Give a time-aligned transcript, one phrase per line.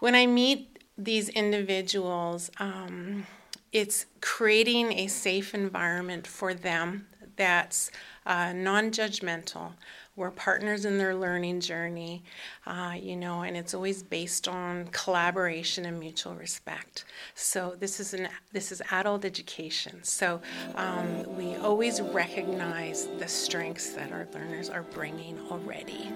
[0.00, 3.26] When I meet these individuals, um,
[3.70, 7.90] it's creating a safe environment for them that's
[8.24, 9.72] uh, non judgmental.
[10.16, 12.24] We're partners in their learning journey,
[12.66, 17.04] uh, you know, and it's always based on collaboration and mutual respect.
[17.34, 20.02] So this is an this is adult education.
[20.02, 20.40] So
[20.76, 26.10] um, we always recognize the strengths that our learners are bringing already.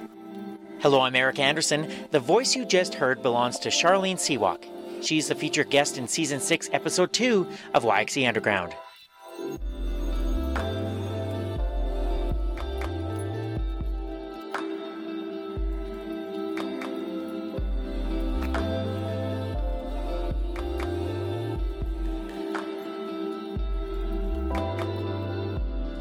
[0.80, 1.90] Hello, I'm Eric Anderson.
[2.10, 4.66] The voice you just heard belongs to Charlene Siwak.
[5.02, 8.74] She's the featured guest in season six, episode two of YXE Underground.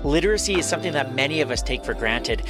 [0.03, 2.43] Literacy is something that many of us take for granted,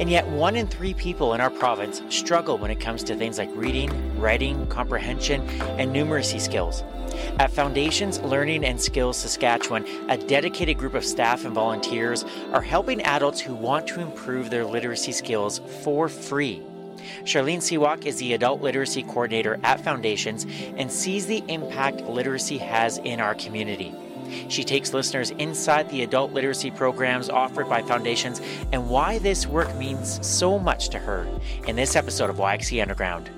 [0.00, 3.36] and yet one in three people in our province struggle when it comes to things
[3.36, 5.42] like reading, writing, comprehension,
[5.78, 6.82] and numeracy skills.
[7.38, 13.02] At Foundations Learning and Skills Saskatchewan, a dedicated group of staff and volunteers are helping
[13.02, 16.62] adults who want to improve their literacy skills for free.
[17.24, 22.98] Charlene Siwak is the adult literacy coordinator at Foundations and sees the impact literacy has
[22.98, 23.94] in our community.
[24.48, 28.40] She takes listeners inside the adult literacy programs offered by Foundations
[28.72, 31.26] and why this work means so much to her
[31.66, 33.30] in this episode of YXE Underground.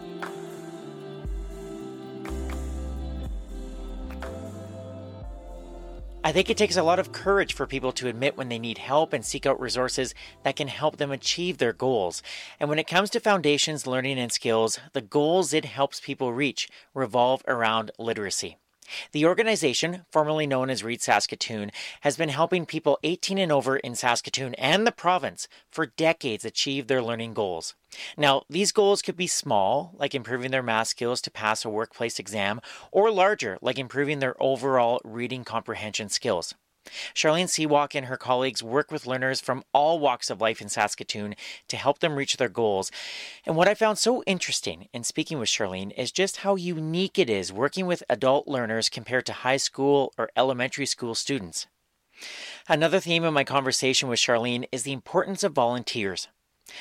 [6.25, 8.79] I think it takes a lot of courage for people to admit when they need
[8.79, 12.23] help and seek out resources that can help them achieve their goals.
[12.61, 16.69] And when it comes to foundations, learning, and skills, the goals it helps people reach
[16.95, 18.57] revolve around literacy.
[19.12, 21.71] The organization, formerly known as Read Saskatoon,
[22.03, 26.87] has been helping people 18 and over in Saskatoon and the province for decades achieve
[26.87, 27.75] their learning goals.
[28.17, 32.19] Now, these goals could be small, like improving their math skills to pass a workplace
[32.19, 36.55] exam, or larger, like improving their overall reading comprehension skills.
[37.15, 41.35] Charlene Siwak and her colleagues work with learners from all walks of life in Saskatoon
[41.69, 42.91] to help them reach their goals.
[43.47, 47.31] And what I found so interesting in speaking with Charlene is just how unique it
[47.31, 51.67] is working with adult learners compared to high school or elementary school students.
[52.69, 56.29] Another theme of my conversation with Charlene is the importance of volunteers.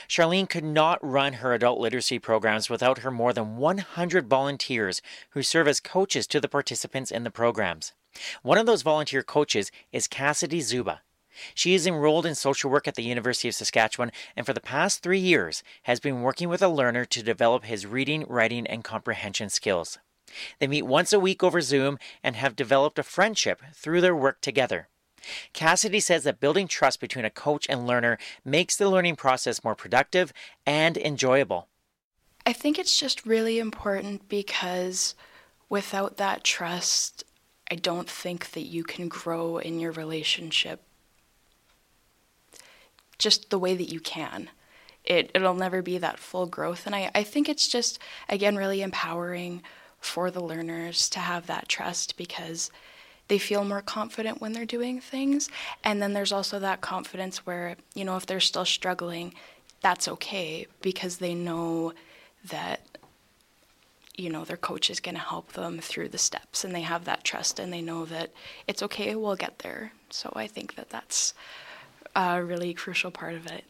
[0.07, 5.01] Charlene could not run her adult literacy programs without her more than 100 volunteers
[5.31, 7.93] who serve as coaches to the participants in the programs.
[8.41, 11.01] One of those volunteer coaches is Cassidy Zuba.
[11.55, 15.01] She is enrolled in social work at the University of Saskatchewan and for the past
[15.01, 19.49] three years has been working with a learner to develop his reading, writing, and comprehension
[19.49, 19.97] skills.
[20.59, 24.41] They meet once a week over Zoom and have developed a friendship through their work
[24.41, 24.87] together.
[25.53, 29.75] Cassidy says that building trust between a coach and learner makes the learning process more
[29.75, 30.33] productive
[30.65, 31.67] and enjoyable.
[32.45, 35.15] I think it's just really important because
[35.69, 37.23] without that trust,
[37.71, 40.83] I don't think that you can grow in your relationship
[43.17, 44.49] just the way that you can.
[45.05, 46.85] It, it'll never be that full growth.
[46.85, 49.63] And I, I think it's just, again, really empowering
[49.99, 52.71] for the learners to have that trust because
[53.29, 55.49] they feel more confident when they're doing things.
[55.83, 59.33] And then there's also that confidence where, you know, if they're still struggling,
[59.81, 61.93] that's okay because they know
[62.43, 62.97] that
[64.17, 67.05] you know their coach is going to help them through the steps and they have
[67.05, 68.31] that trust and they know that
[68.67, 71.33] it's okay we'll get there so i think that that's
[72.15, 73.63] a really crucial part of it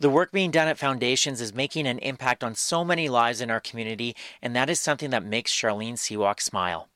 [0.00, 3.50] the work being done at Foundations is making an impact on so many lives in
[3.50, 6.88] our community, and that is something that makes Charlene Siwak smile.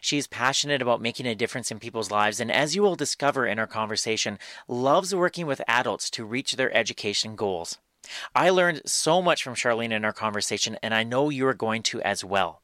[0.00, 3.46] She is passionate about making a difference in people's lives, and as you will discover
[3.46, 7.78] in our conversation, loves working with adults to reach their education goals.
[8.34, 11.82] I learned so much from Charlene in our conversation, and I know you are going
[11.84, 12.62] to as well.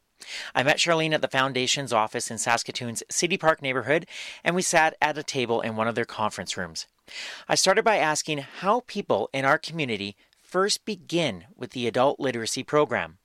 [0.54, 4.06] I met Charlene at the Foundation's office in Saskatoon's City Park neighborhood,
[4.42, 6.86] and we sat at a table in one of their conference rooms.
[7.48, 12.62] I started by asking how people in our community first begin with the adult literacy
[12.62, 13.18] program.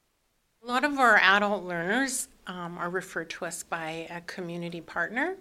[0.63, 5.37] A lot of our adult learners um, are referred to us by a community partner,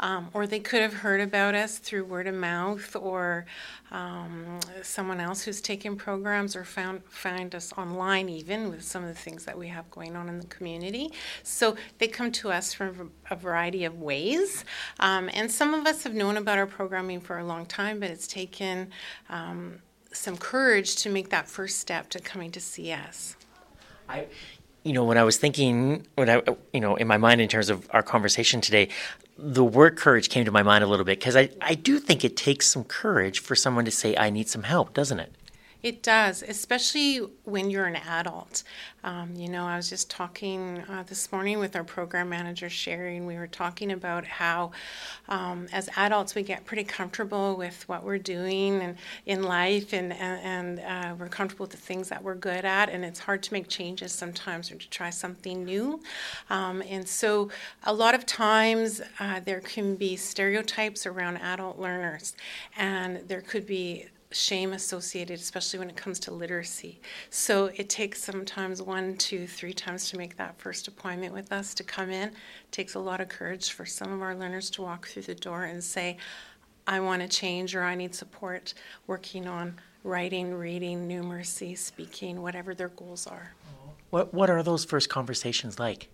[0.00, 3.46] um, or they could have heard about us through word of mouth, or
[3.90, 9.08] um, someone else who's taken programs, or found find us online, even with some of
[9.08, 11.10] the things that we have going on in the community.
[11.42, 14.66] So they come to us from a variety of ways,
[15.00, 18.10] um, and some of us have known about our programming for a long time, but
[18.10, 18.90] it's taken
[19.30, 19.78] um,
[20.12, 23.36] some courage to make that first step to coming to see us.
[24.06, 24.26] I,
[24.84, 26.42] you know, when I was thinking, when I,
[26.72, 28.88] you know, in my mind in terms of our conversation today,
[29.38, 32.24] the word courage came to my mind a little bit because I, I do think
[32.24, 35.32] it takes some courage for someone to say, I need some help, doesn't it?
[35.82, 38.62] It does, especially when you're an adult.
[39.02, 43.16] Um, you know, I was just talking uh, this morning with our program manager, Sherry,
[43.16, 44.70] and we were talking about how
[45.28, 48.96] um, as adults we get pretty comfortable with what we're doing and
[49.26, 53.04] in life, and, and, uh, we're comfortable with the things that we're good at, and
[53.04, 56.00] it's hard to make changes sometimes or to try something new.
[56.48, 57.50] Um, and so,
[57.82, 62.36] a lot of times uh, there can be stereotypes around adult learners,
[62.76, 67.00] and there could be shame associated, especially when it comes to literacy.
[67.30, 71.74] So it takes sometimes one, two, three times to make that first appointment with us
[71.74, 72.28] to come in.
[72.28, 72.34] It
[72.72, 75.64] takes a lot of courage for some of our learners to walk through the door
[75.64, 76.16] and say,
[76.86, 78.74] I want to change or I need support
[79.06, 83.54] working on writing, reading, numeracy, speaking, whatever their goals are.
[84.10, 86.08] What, what are those first conversations like?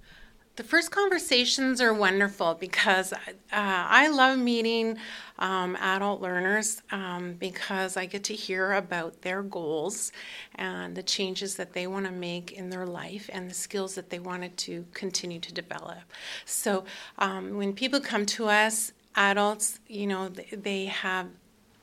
[0.58, 3.16] The first conversations are wonderful because uh,
[3.52, 4.98] I love meeting
[5.38, 10.10] um, adult learners um, because I get to hear about their goals
[10.56, 14.10] and the changes that they want to make in their life and the skills that
[14.10, 16.00] they wanted to continue to develop.
[16.44, 16.84] So
[17.18, 21.28] um, when people come to us, adults, you know, they have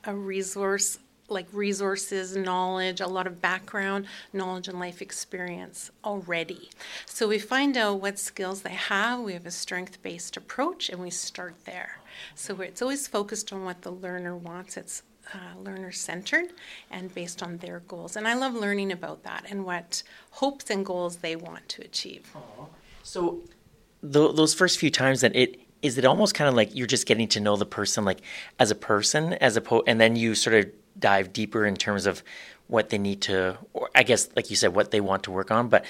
[0.03, 6.69] a resource like resources, knowledge, a lot of background, knowledge, and life experience already.
[7.05, 9.21] So we find out what skills they have.
[9.21, 11.99] We have a strength based approach and we start there.
[12.35, 14.77] So it's always focused on what the learner wants.
[14.77, 16.51] It's uh, learner centered
[16.91, 18.15] and based on their goals.
[18.15, 22.31] And I love learning about that and what hopes and goals they want to achieve.
[23.03, 23.41] So,
[24.01, 27.05] th- those first few times that it is it almost kind of like you're just
[27.05, 28.21] getting to know the person like
[28.59, 32.05] as a person as a po- and then you sort of dive deeper in terms
[32.05, 32.23] of
[32.67, 35.51] what they need to, or I guess, like you said, what they want to work
[35.51, 35.69] on.
[35.69, 35.85] But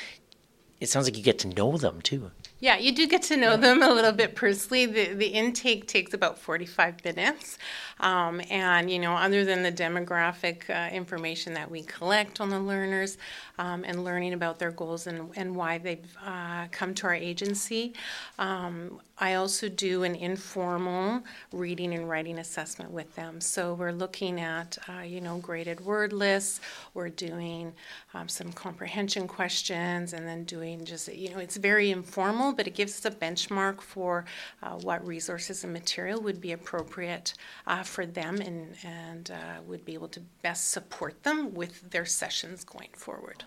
[0.80, 2.32] it sounds like you get to know them too.
[2.60, 4.86] Yeah, you do get to know them a little bit personally.
[4.86, 7.58] The, the intake takes about 45 minutes.
[8.00, 12.60] Um, and, you know, other than the demographic uh, information that we collect on the
[12.60, 13.18] learners
[13.58, 17.94] um, and learning about their goals and, and why they've uh, come to our agency,
[18.38, 21.24] um, I also do an informal
[21.54, 23.40] reading and writing assessment with them.
[23.40, 26.60] So we're looking at, uh, you know, graded word lists.
[26.94, 27.72] We're doing
[28.14, 32.76] um, some comprehension questions and then doing just, you know, it's very informal, but it
[32.76, 34.26] gives us a benchmark for
[34.62, 37.34] uh, what resources and material would be appropriate
[37.68, 42.06] uh, for them and, and uh, would be able to best support them with their
[42.06, 43.44] sessions going forward.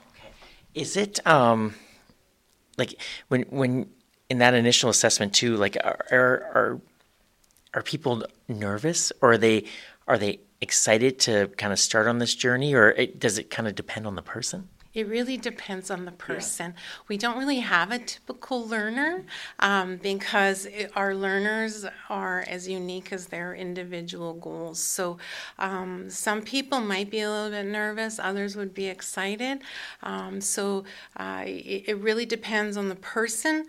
[0.75, 1.75] Is it um,
[2.77, 3.91] like when when
[4.29, 5.57] in that initial assessment too?
[5.57, 6.81] Like are are
[7.75, 9.65] are people nervous or are they
[10.07, 13.69] are they excited to kind of start on this journey or it, does it kind
[13.69, 14.69] of depend on the person?
[14.95, 16.73] It really depends on the person.
[16.75, 16.83] Yeah.
[17.09, 19.25] We don't really have a typical learner
[19.59, 24.81] um, because it, our learners are as unique as their individual goals.
[24.81, 25.19] So
[25.59, 29.61] um, some people might be a little bit nervous, others would be excited.
[30.03, 30.85] Um, so
[31.17, 33.67] uh, it, it, really depends on the person.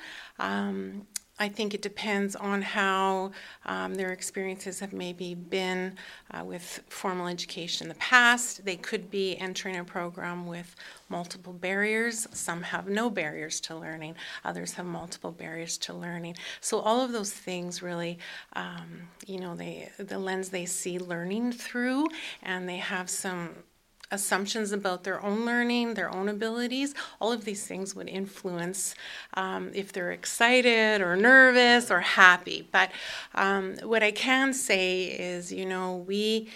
[1.39, 3.31] I think it depends on how
[3.65, 5.95] um, their experiences have maybe been
[6.31, 8.65] uh, with formal education in the past.
[8.65, 10.75] They could be entering a program with
[11.07, 12.27] multiple barriers.
[12.33, 16.35] Some have no barriers to learning, others have multiple barriers to learning.
[16.59, 18.19] So, all of those things really,
[18.53, 22.07] um, you know, they, the lens they see learning through,
[22.43, 23.51] and they have some
[24.11, 28.95] assumptions about their own learning, their own abilities, all of these things would influence
[29.35, 32.67] um, if they're excited or nervous or happy.
[32.71, 32.91] But
[33.35, 36.49] um, what I can say is, you know, we,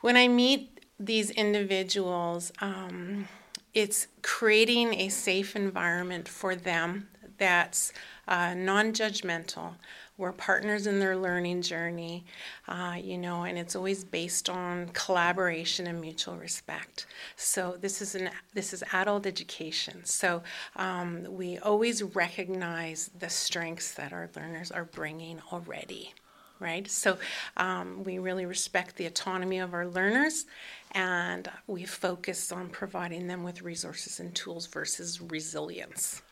[0.00, 3.28] when I meet these individuals, um,
[3.72, 7.08] it's creating a safe environment for them
[7.38, 7.92] that's
[8.28, 9.74] uh, non judgmental
[10.16, 12.24] we're partners in their learning journey,
[12.68, 17.06] uh, you know, and it's always based on collaboration and mutual respect.
[17.36, 20.04] So this is an this is adult education.
[20.04, 20.42] So
[20.76, 26.14] um, we always recognize the strengths that our learners are bringing already.
[26.60, 27.18] Right, so
[27.56, 30.46] um, we really respect the autonomy of our learners,
[30.92, 36.22] and we focus on providing them with resources and tools versus resilience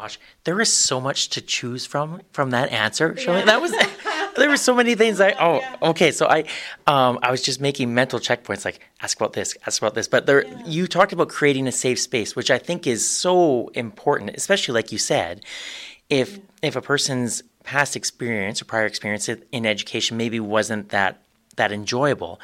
[0.00, 3.14] gosh, there is so much to choose from from that answer.
[3.18, 3.44] Yeah.
[3.44, 3.72] That was
[4.36, 5.90] there were so many things I oh yeah.
[5.90, 6.10] okay.
[6.10, 6.44] So I
[6.86, 10.08] um, I was just making mental checkpoints like ask about this, ask about this.
[10.08, 10.66] But there yeah.
[10.66, 14.90] you talked about creating a safe space, which I think is so important, especially like
[14.92, 15.44] you said,
[16.08, 21.22] if if a person's past experience or prior experience in education maybe wasn't that
[21.56, 22.40] that enjoyable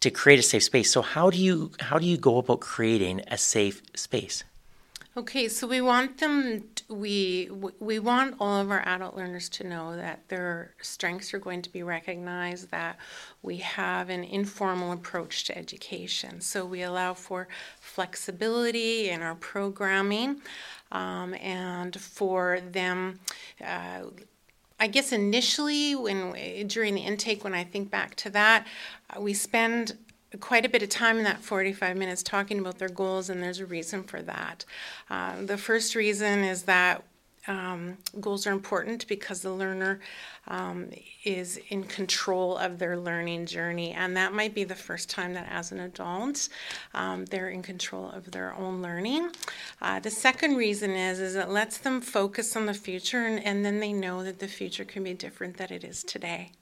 [0.00, 0.90] to create a safe space.
[0.90, 4.44] So how do you how do you go about creating a safe space?
[5.14, 9.96] Okay, so we want them we we want all of our adult learners to know
[9.96, 12.96] that their strengths are going to be recognized that
[13.42, 16.40] we have an informal approach to education.
[16.40, 17.48] So we allow for
[17.80, 20.40] flexibility in our programming
[20.90, 23.20] um, and for them
[23.64, 24.02] uh,
[24.82, 28.66] I guess initially, when during the intake, when I think back to that,
[29.16, 29.96] we spend
[30.40, 33.60] quite a bit of time in that 45 minutes talking about their goals, and there's
[33.60, 34.64] a reason for that.
[35.10, 37.04] Uh, the first reason is that
[37.48, 40.00] um, goals are important because the learner
[40.46, 40.90] um,
[41.24, 45.48] is in control of their learning journey, and that might be the first time that,
[45.50, 46.48] as an adult,
[46.94, 49.30] um, they're in control of their own learning.
[49.80, 53.64] Uh, the second reason is is it lets them focus on the future, and, and
[53.64, 56.52] then they know that the future can be different than it is today.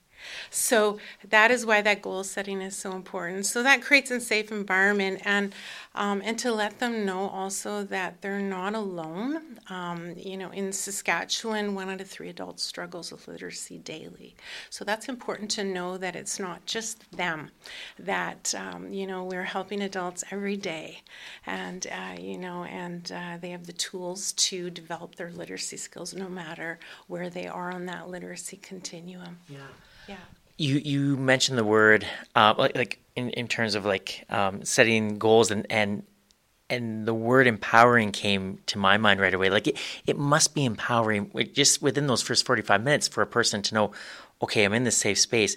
[0.51, 0.99] So
[1.29, 3.47] that is why that goal setting is so important.
[3.47, 5.55] So that creates a safe environment and
[5.95, 9.59] um, and to let them know also that they're not alone.
[9.69, 14.37] Um, you know, in Saskatchewan, one out of three adults struggles with literacy daily.
[14.71, 17.51] So that's important to know that it's not just them.
[17.99, 21.03] That um, you know we're helping adults every day,
[21.47, 26.15] and uh, you know, and uh, they have the tools to develop their literacy skills
[26.15, 29.39] no matter where they are on that literacy continuum.
[29.49, 29.59] Yeah.
[30.11, 30.17] Yeah.
[30.59, 35.19] You you mentioned the word uh, like like in, in terms of like um, setting
[35.19, 36.03] goals and and
[36.69, 39.51] and the word empowering came to my mind right away.
[39.51, 43.61] Like it, it must be empowering just within those first 45 minutes for a person
[43.63, 43.93] to know,
[44.41, 45.57] okay, I'm in this safe space.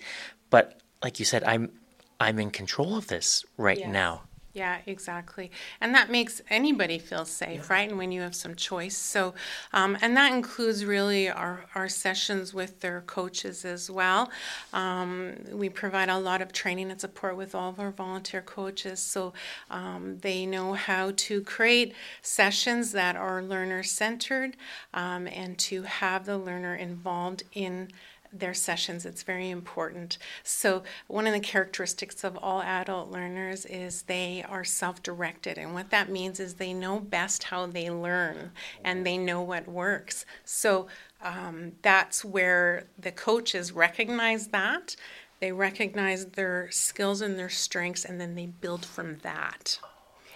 [0.49, 1.71] But like you said, I'm
[2.19, 3.89] I'm in control of this right yes.
[3.89, 4.21] now.
[4.53, 5.49] Yeah, exactly.
[5.81, 7.73] And that makes anybody feel safe, yeah.
[7.73, 7.89] right?
[7.89, 8.95] And when you have some choice.
[8.95, 9.33] So,
[9.73, 14.29] um, and that includes really our, our sessions with their coaches as well.
[14.71, 18.99] Um, we provide a lot of training and support with all of our volunteer coaches.
[18.99, 19.33] So
[19.71, 24.55] um, they know how to create sessions that are learner centered
[24.93, 27.89] um, and to have the learner involved in
[28.33, 29.05] their sessions.
[29.05, 30.17] It's very important.
[30.43, 35.57] So, one of the characteristics of all adult learners is they are self directed.
[35.57, 38.51] And what that means is they know best how they learn
[38.83, 40.25] and they know what works.
[40.43, 40.87] So,
[41.21, 44.95] um, that's where the coaches recognize that.
[45.39, 49.79] They recognize their skills and their strengths, and then they build from that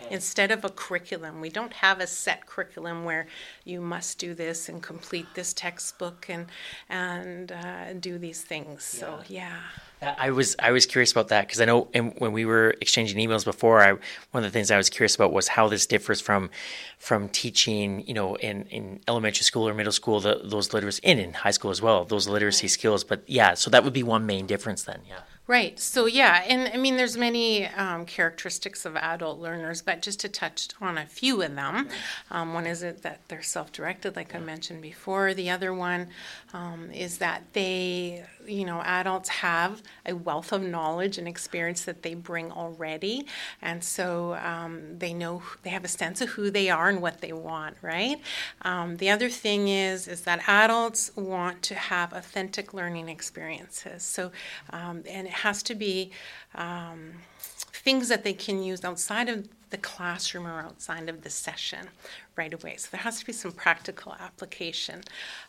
[0.09, 1.41] instead of a curriculum.
[1.41, 3.27] We don't have a set curriculum where
[3.65, 6.47] you must do this and complete this textbook and
[6.89, 8.83] and uh, do these things.
[8.83, 9.59] So yeah.
[10.01, 13.17] I was I was curious about that because I know in, when we were exchanging
[13.17, 13.93] emails before, I
[14.31, 16.51] one of the things I was curious about was how this differs from
[16.99, 21.19] from teaching, you know, in, in elementary school or middle school, the, those literacy, and
[21.19, 23.03] in high school as well, those literacy skills.
[23.03, 25.01] But yeah, so that would be one main difference then.
[25.07, 25.21] Yeah.
[25.47, 25.79] Right.
[25.79, 30.29] So yeah, and I mean, there's many um, characteristics of adult learners, but just to
[30.29, 31.87] touch on a few of them,
[32.29, 35.33] um, one is that they're self-directed, like I mentioned before.
[35.33, 36.09] The other one
[36.53, 42.03] um, is that they, you know, adults have a wealth of knowledge and experience that
[42.03, 43.27] they bring already,
[43.61, 47.21] and so um, they know they have a sense of who they are and what
[47.21, 47.77] they want.
[47.81, 48.21] Right.
[48.61, 54.03] Um, the other thing is is that adults want to have authentic learning experiences.
[54.03, 54.31] So,
[54.71, 56.11] um, and it has to be
[56.55, 61.87] um, things that they can use outside of the classroom or outside of the session
[62.35, 62.77] right away.
[62.77, 65.03] So there has to be some practical application.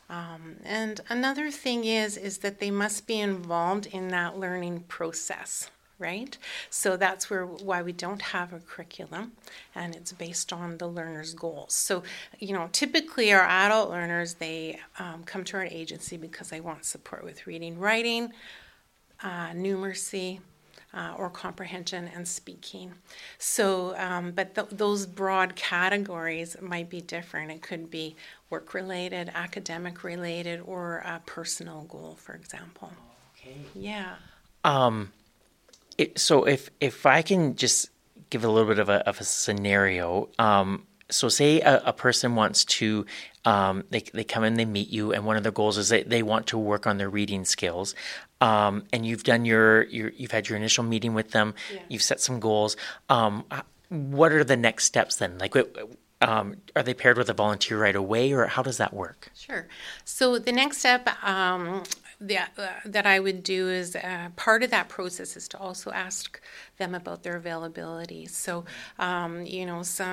[0.08, 5.70] Um, and another thing is is that they must be involved in that learning process
[6.00, 6.38] right
[6.70, 9.32] so that's where why we don't have a curriculum
[9.74, 12.04] and it's based on the learner's goals so
[12.38, 16.84] you know typically our adult learners they um, come to our agency because they want
[16.84, 18.32] support with reading writing
[19.22, 20.40] uh, numeracy,
[20.94, 22.92] uh, or comprehension and speaking.
[23.38, 27.50] So, um, but th- those broad categories might be different.
[27.50, 28.16] It could be
[28.50, 32.92] work related, academic related, or a personal goal, for example.
[33.36, 33.56] Okay.
[33.74, 34.14] Yeah.
[34.64, 35.12] Um,
[35.98, 37.90] it, so if if I can just
[38.30, 42.34] give a little bit of a, of a scenario, um, so say a, a, person
[42.34, 43.06] wants to
[43.44, 46.10] um, they, they come in they meet you and one of their goals is that
[46.10, 47.94] they want to work on their reading skills.
[48.40, 51.54] Um, and you've done your, your you've had your initial meeting with them.
[51.72, 51.80] Yeah.
[51.88, 52.76] you've set some goals.
[53.08, 53.44] Um,
[53.88, 55.38] what are the next steps then?
[55.38, 55.54] Like
[56.20, 59.30] um, are they paired with a volunteer right away or how does that work?
[59.34, 59.66] Sure.
[60.04, 61.84] So the next step um,
[62.20, 65.90] that, uh, that I would do is uh, part of that process is to also
[65.90, 66.40] ask
[66.78, 68.26] them about their availability.
[68.26, 68.64] So,
[68.98, 70.04] um, you know, so,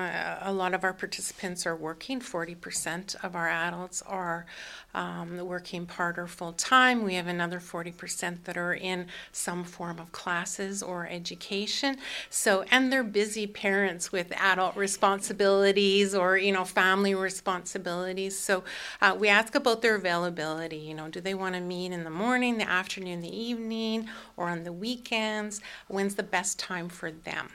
[0.42, 2.20] a lot of our participants are working.
[2.20, 4.46] Forty percent of our adults are
[4.94, 7.02] um, working part or full time.
[7.02, 11.96] We have another forty percent that are in some form of classes or education.
[12.30, 18.38] So, and they're busy parents with adult responsibilities or you know family responsibilities.
[18.38, 18.64] So,
[19.00, 20.76] uh, we ask about their availability.
[20.76, 21.86] You know, do they want to meet?
[21.92, 25.60] in the morning, the afternoon, the evening, or on the weekends.
[25.88, 27.50] When's the best time for them?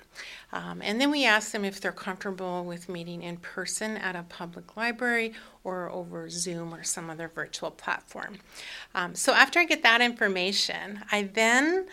[0.53, 4.23] Um, and then we ask them if they're comfortable with meeting in person at a
[4.23, 8.37] public library or over Zoom or some other virtual platform.
[8.95, 11.87] Um, so after I get that information, I then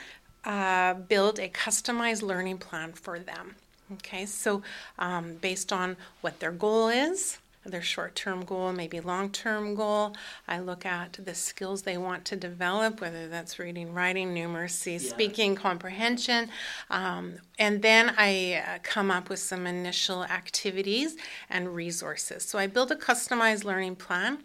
[0.45, 3.57] uh, build a customized learning plan for them.
[3.95, 4.62] Okay, so
[4.99, 7.38] um, based on what their goal is,
[7.69, 10.15] their short term goal, maybe long term goal.
[10.47, 14.99] I look at the skills they want to develop, whether that's reading, writing, numeracy, yeah.
[15.11, 16.49] speaking, comprehension.
[16.91, 21.17] Um, and then I uh, come up with some initial activities
[21.51, 22.45] and resources.
[22.45, 24.39] So I build a customized learning plan.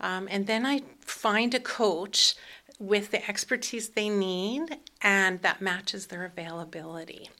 [0.00, 2.34] Um, and then I find a coach
[2.78, 7.30] with the expertise they need and that matches their availability.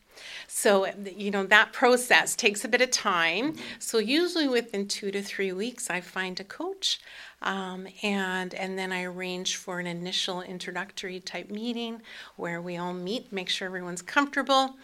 [0.46, 3.52] So, you know, that process takes a bit of time.
[3.52, 3.62] Mm-hmm.
[3.78, 7.00] So, usually within two to three weeks, I find a coach.
[7.42, 12.00] Um, and and then I arrange for an initial introductory type meeting
[12.36, 14.76] where we all meet, make sure everyone's comfortable,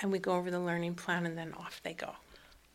[0.00, 2.12] and we go over the learning plan, and then off they go.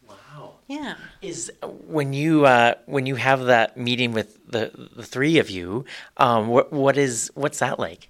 [0.08, 0.54] Wow.
[0.68, 0.96] Yeah.
[1.22, 1.52] Is
[1.88, 5.86] when you uh, when you have that meeting with the the three of you,
[6.18, 8.10] um, what what is what's that like?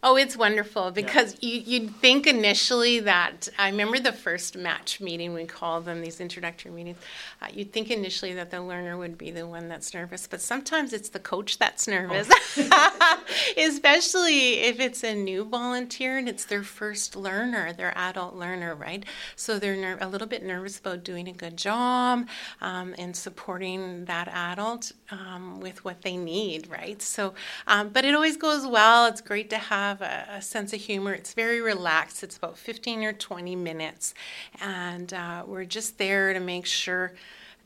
[0.00, 1.50] Oh, it's wonderful because yeah.
[1.50, 6.20] you, you'd think initially that I remember the first match meeting, we call them these
[6.20, 6.98] introductory meetings.
[7.42, 10.92] Uh, you'd think initially that the learner would be the one that's nervous, but sometimes
[10.92, 12.28] it's the coach that's nervous,
[12.58, 13.24] oh.
[13.58, 19.04] especially if it's a new volunteer and it's their first learner, their adult learner, right?
[19.34, 22.28] So they're ner- a little bit nervous about doing a good job
[22.60, 27.00] um, and supporting that adult um, with what they need, right?
[27.00, 27.34] So,
[27.66, 29.06] um, but it always goes well.
[29.06, 31.12] It's great to have a, a, sense of humor.
[31.12, 32.22] It's very relaxed.
[32.22, 34.14] It's about 15 or 20 minutes.
[34.60, 37.12] And uh, we're just there to make sure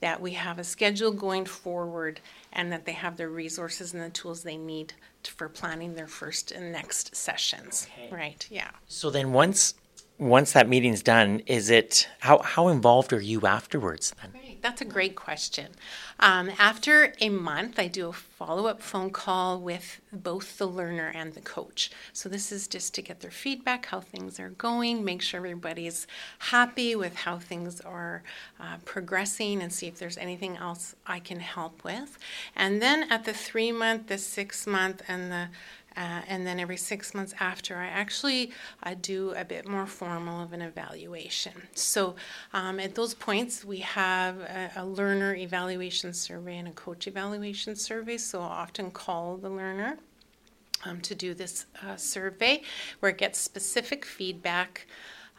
[0.01, 2.21] that we have a schedule going forward
[2.53, 6.09] and that they have the resources and the tools they need to, for planning their
[6.09, 7.87] first and next sessions.
[7.97, 8.15] Okay.
[8.15, 8.71] Right, yeah.
[8.89, 9.75] So then once
[10.23, 14.33] once that meeting's done, is it how how involved are you afterwards then?
[14.33, 14.53] Right.
[14.63, 15.73] That's a great question.
[16.21, 21.11] Um, after a month, I do a follow up phone call with both the learner
[21.13, 21.91] and the coach.
[22.13, 26.07] So, this is just to get their feedback, how things are going, make sure everybody's
[26.39, 28.23] happy with how things are
[28.61, 32.17] uh, progressing, and see if there's anything else I can help with.
[32.55, 35.49] And then at the three month, the six month, and the
[35.97, 38.53] uh, and then every six months after, I actually
[39.01, 41.53] do a bit more formal of an evaluation.
[41.75, 42.15] So
[42.53, 47.77] um, at those points, we have a, a, learner evaluation survey and a coach evaluation
[47.77, 48.17] survey.
[48.17, 49.99] So I'll often call the learner
[50.85, 52.63] um, to do this uh, survey
[53.01, 54.87] where it gets specific feedback.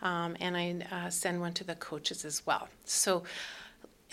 [0.02, 2.68] Um, and I uh, send one to the coaches as well.
[2.84, 3.24] So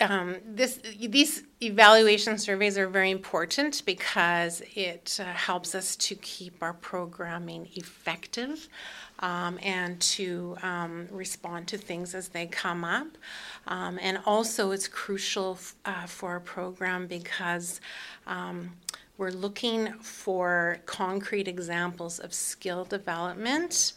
[0.01, 6.61] um, this these evaluation surveys are very important because it uh, helps us to keep
[6.61, 8.67] our programming effective
[9.19, 13.07] um, and to um, respond to things as they come up.
[13.67, 17.79] Um, and also, it's crucial uh, for a program because
[18.27, 18.71] um,
[19.17, 23.93] we're looking for concrete examples of skill development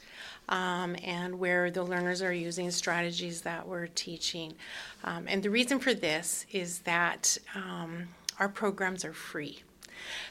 [0.48, 4.54] um, and where the learners are using strategies that we're teaching.
[5.02, 9.62] Um, and the reason for this is that um, our programs are free.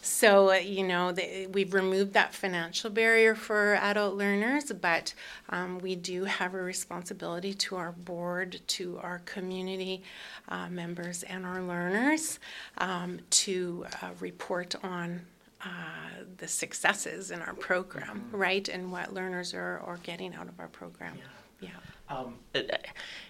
[0.01, 5.13] So, uh, you know, the, we've removed that financial barrier for adult learners, but
[5.49, 10.03] um, we do have a responsibility to our board, to our community
[10.49, 12.39] uh, members, and our learners
[12.77, 15.21] um, to uh, report on
[15.65, 18.35] uh, the successes in our program, mm-hmm.
[18.35, 18.67] right?
[18.67, 21.17] And what learners are, are getting out of our program.
[21.61, 21.69] Yeah.
[22.09, 22.15] yeah.
[22.15, 22.87] Um, it,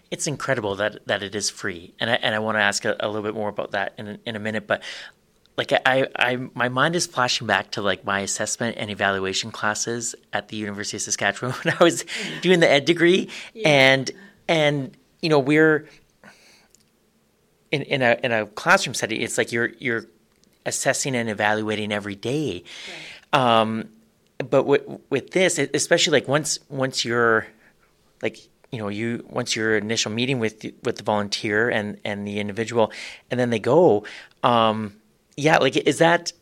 [0.10, 1.94] it's incredible that, that it is free.
[2.00, 4.08] And I, and I want to ask a, a, little bit more about that in
[4.08, 4.68] a, in a minute.
[4.68, 4.84] But
[5.58, 10.16] like I, I, my mind is flashing back to like my assessment and evaluation classes
[10.32, 12.06] at the University of Saskatchewan when I was
[12.42, 13.30] doing the ed degree.
[13.54, 13.70] Yeah.
[13.70, 14.12] And,
[14.48, 15.88] and, you know, we're,
[17.74, 20.06] in, in a in a classroom setting, it's like you're you're
[20.66, 22.64] assessing and evaluating every day.
[23.34, 23.42] Right.
[23.42, 23.90] Um,
[24.38, 27.48] but with, with this, especially like once once you're
[28.22, 28.40] like
[28.72, 32.92] you know you once your initial meeting with with the volunteer and and the individual,
[33.30, 34.06] and then they go,
[34.44, 34.96] um,
[35.38, 36.34] yeah, like is that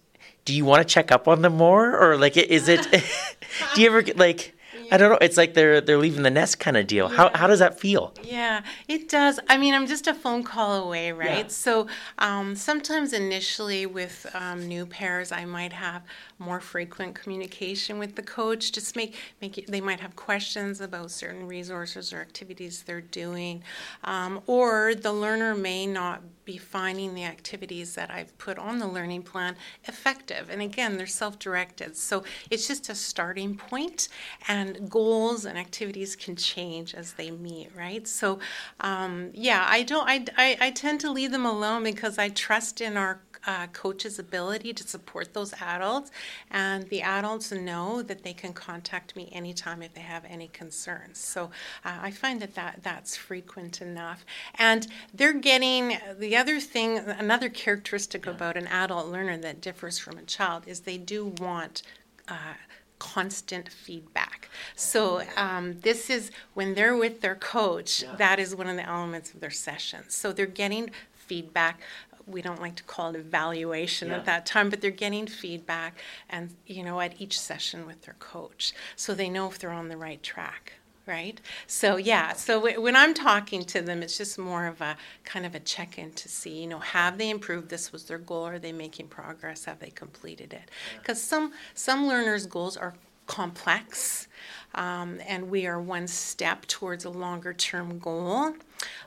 [0.46, 2.88] do you want to check up on them more, or like is it?
[3.76, 4.56] do you ever get like?
[4.92, 5.18] I don't know.
[5.22, 7.10] It's like they're they're leaving the nest kind of deal.
[7.10, 7.16] Yeah.
[7.16, 8.14] How how does that feel?
[8.24, 9.40] Yeah, it does.
[9.50, 11.46] I mean, I'm just a phone call away, right?
[11.46, 11.48] Yeah.
[11.48, 11.88] So
[12.20, 16.04] um, sometimes initially with um, new pairs, I might have
[16.42, 18.72] more frequent communication with the coach.
[18.72, 23.64] Just make make it, they might have questions about certain resources or activities they're doing,
[24.04, 28.88] um, or the learner may not be finding the activities that I've put on the
[28.88, 30.50] learning plan effective.
[30.50, 31.96] And again, they're self directed.
[31.96, 34.10] So it's just a starting point,
[34.48, 38.08] and goals and activities can change as they meet, right?
[38.08, 38.40] So,
[38.80, 42.82] um, yeah, I don't, I, I, I tend to leave them alone because I trust
[42.82, 46.12] in our uh, coach's ability to support those adults,
[46.50, 51.18] and the adults know that they can contact me anytime if they have any concerns.
[51.20, 51.46] So
[51.86, 54.26] uh, I find that, that that's frequent enough.
[54.56, 58.32] And they're getting the other thing, another characteristic yeah.
[58.32, 61.84] about an adult learner that differs from a child is they do want.
[62.28, 62.54] Uh,
[63.00, 64.48] constant feedback.
[64.76, 68.04] So um, this is when they're with their coach.
[68.04, 68.16] Yeah.
[68.18, 70.14] That is one of the elements of their sessions.
[70.14, 71.80] So they're getting feedback
[72.28, 74.16] we don't like to call it evaluation yeah.
[74.16, 75.98] at that time, but they're getting feedback
[76.30, 78.74] and, you know, at each session with their coach.
[78.96, 80.74] So they know if they're on the right track
[81.08, 81.42] right?
[81.68, 85.46] So yeah, so w- when I'm talking to them, it's just more of a kind
[85.46, 87.70] of a check-in to see, you know, have they improved?
[87.70, 88.46] This was their goal.
[88.46, 89.66] Are they making progress?
[89.66, 90.70] Have they completed it?
[91.00, 92.94] Because some some learners' goals are
[93.32, 94.28] complex,
[94.76, 98.54] um, and we are one step towards a longer-term goal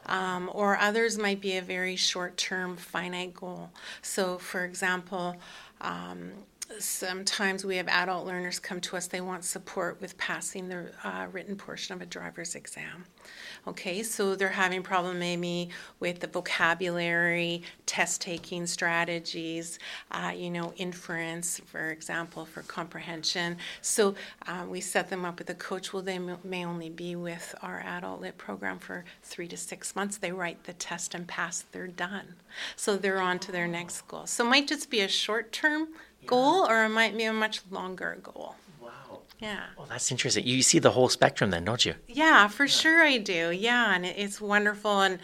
[0.07, 3.69] um, or others might be a very short term finite goal.
[4.01, 5.37] So, for example,
[5.83, 6.33] um,
[6.79, 11.27] sometimes we have adult learners come to us, they want support with passing the uh,
[11.31, 13.05] written portion of a driver's exam.
[13.67, 19.79] Okay, so they're having problem maybe with the vocabulary, test taking strategies,
[20.11, 23.57] uh, you know, inference, for example, for comprehension.
[23.81, 25.95] So uh, we set them up with a coach.
[25.95, 30.19] Well, they may only be with our adult lit program for three to six months.
[30.19, 32.35] They write the test and pass, they're done.
[32.77, 34.27] So they're on to their next goal.
[34.27, 35.89] So it might just be a short term
[36.27, 38.57] goal or it might be a much longer goal.
[39.45, 39.65] Yeah.
[39.77, 40.47] Well, that's interesting.
[40.47, 41.95] You see the whole spectrum then, don't you?
[42.09, 43.51] Yeah, for sure I do.
[43.51, 45.03] Yeah, and it's wonderful.
[45.03, 45.19] And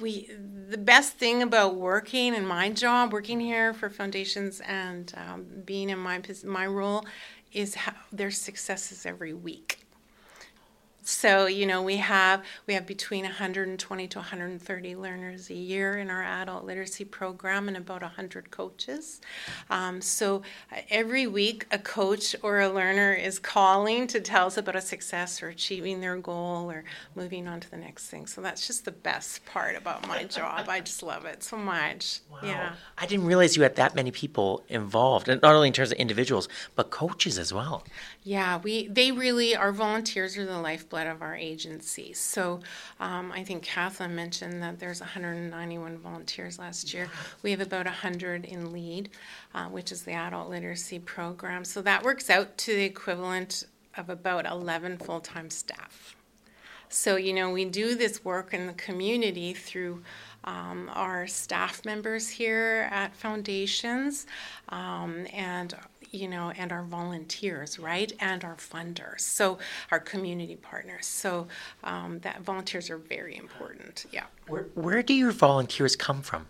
[0.00, 0.28] we,
[0.68, 5.88] the best thing about working in my job, working here for foundations, and um, being
[5.88, 7.06] in my my role,
[7.52, 9.86] is how there's successes every week.
[11.08, 16.10] So, you know, we have we have between 120 to 130 learners a year in
[16.10, 19.22] our adult literacy program and about 100 coaches.
[19.70, 24.58] Um, so uh, every week a coach or a learner is calling to tell us
[24.58, 28.26] about a success or achieving their goal or moving on to the next thing.
[28.26, 30.68] So that's just the best part about my job.
[30.68, 32.20] I just love it so much.
[32.30, 32.40] Wow.
[32.42, 32.72] Yeah.
[32.98, 35.96] I didn't realize you had that many people involved, and not only in terms of
[35.96, 37.82] individuals, but coaches as well.
[38.22, 42.12] Yeah, we they really our volunteers are the lifeblood of our agency.
[42.12, 42.60] So
[43.00, 47.08] um, I think Kathleen mentioned that there's 191 volunteers last year.
[47.42, 49.10] We have about 100 in LEAD,
[49.54, 51.64] uh, which is the adult literacy program.
[51.64, 53.64] So that works out to the equivalent
[53.96, 56.16] of about 11 full-time staff.
[56.88, 60.02] So you know we do this work in the community through.
[60.44, 64.24] Um, our staff members here at Foundations
[64.70, 65.74] um, and
[66.10, 69.58] you know, and our volunteers, right, and our funders, so
[69.90, 71.06] our community partners.
[71.06, 71.48] So
[71.84, 74.06] um, that volunteers are very important.
[74.12, 74.24] Yeah.
[74.46, 76.46] Where where do your volunteers come from?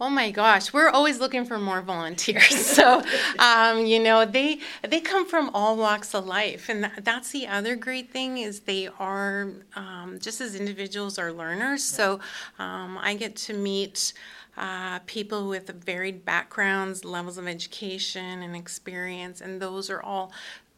[0.00, 2.66] Oh my gosh, we're always looking for more volunteers.
[2.66, 3.02] so,
[3.38, 7.46] um, you know, they they come from all walks of life, and that, that's the
[7.46, 11.84] other great thing is they are um, just as individuals are learners.
[11.84, 12.20] So,
[12.58, 14.12] um, I get to meet
[14.56, 20.32] uh, people with varied backgrounds, levels of education and experience, and those are all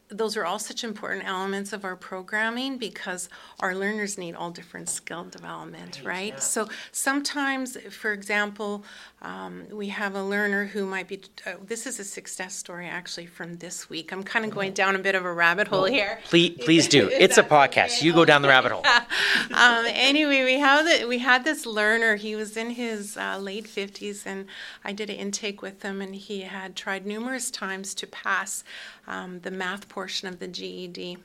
[0.09, 3.29] those are all such important elements of our programming because
[3.61, 6.41] our learners need all different skill development, right?
[6.43, 8.85] So sometimes, for example,
[9.25, 11.23] um, we have a learner who might be.
[11.47, 14.13] Uh, this is a success story actually from this week.
[14.13, 14.75] I'm kind of going mm-hmm.
[14.75, 16.21] down a bit of a rabbit hole here.
[16.25, 17.11] Please, please do.
[17.25, 18.03] It's a podcast.
[18.03, 18.85] You go down the rabbit hole.
[19.55, 22.17] um, anyway, we have the, we had this learner.
[22.17, 24.47] He was in his uh, late 50s, and
[24.85, 28.63] I did an intake with him, and he had tried numerous times to pass
[29.07, 31.17] um, the math portion of the GED.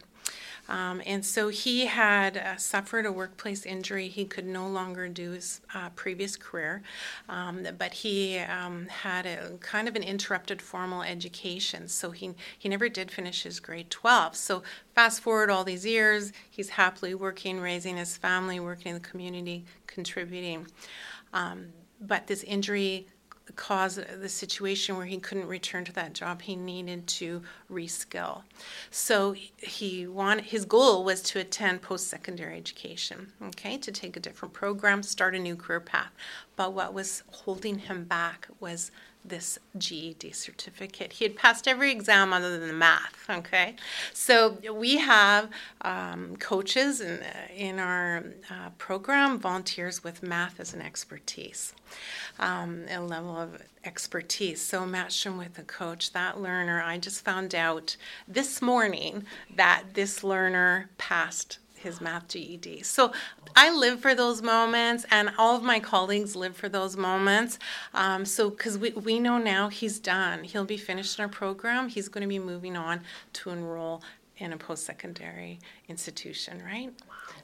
[0.70, 4.08] Um, and so he had uh, suffered a workplace injury.
[4.08, 6.84] He could no longer do his uh, previous career,
[7.28, 11.88] um, but he um, had a kind of an interrupted formal education.
[11.88, 14.36] So he, he never did finish his grade 12.
[14.36, 14.62] So
[14.94, 19.66] fast forward all these years, he's happily working, raising his family, working in the community,
[19.88, 20.68] contributing.
[21.34, 23.08] Um, but this injury
[23.54, 26.42] cause the situation where he couldn't return to that job.
[26.42, 28.44] He needed to reskill.
[28.92, 34.54] So he wanted his goal was to attend post-secondary education, okay, to take a different
[34.54, 36.12] program, start a new career path.
[36.56, 38.92] But what was holding him back was
[39.24, 41.14] this GED certificate.
[41.14, 43.26] He had passed every exam other than the math.
[43.30, 43.76] Okay,
[44.14, 45.50] so we have
[45.82, 47.20] um, coaches in,
[47.56, 51.74] in our uh, program, volunteers with math as an expertise,
[52.40, 54.62] um, a level of expertise.
[54.62, 56.14] So match him with a coach.
[56.14, 62.84] That learner, I just found out this morning that this learner passed his math GED.
[62.84, 63.12] So
[63.56, 67.60] I live for those moments, and all of my colleagues live for those moments.
[67.94, 71.90] Um, so, because we, we know now he's done, he'll be finished in our program,
[71.90, 73.02] he's going to be moving on
[73.34, 74.04] to enroll
[74.38, 76.94] in a post secondary institution, right?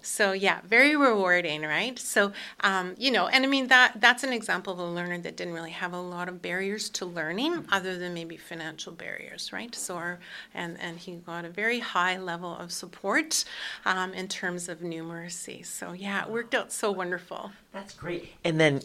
[0.05, 1.97] So yeah, very rewarding, right?
[1.97, 5.35] So um, you know, and I mean that that's an example of a learner that
[5.35, 7.73] didn't really have a lot of barriers to learning, mm-hmm.
[7.73, 9.73] other than maybe financial barriers, right?
[9.73, 10.19] So our,
[10.53, 13.43] and and he got a very high level of support
[13.85, 15.65] um, in terms of numeracy.
[15.65, 17.51] So yeah, it worked out so wonderful.
[17.71, 18.29] That's great.
[18.43, 18.81] And then